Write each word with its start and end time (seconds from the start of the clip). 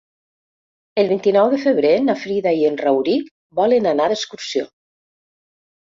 El 1.01 1.09
vint-i-nou 1.11 1.49
de 1.51 1.59
febrer 1.65 1.91
na 2.07 2.17
Frida 2.23 2.55
i 2.61 2.65
en 2.71 2.81
Rauric 2.85 3.31
volen 3.63 3.91
anar 3.95 4.11
d'excursió. 4.15 4.65